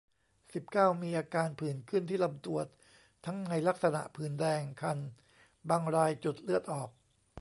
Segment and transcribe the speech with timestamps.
[0.53, 2.59] สิบเก้า มีอาการผื่นขึ้นที่ลำตัว
[3.25, 4.99] ทั้งในลักษณะผื่นแดง คัน
[5.69, 6.89] บางราย จุดเลือดออก